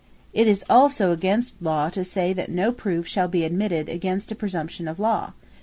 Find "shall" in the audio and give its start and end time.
3.05-3.27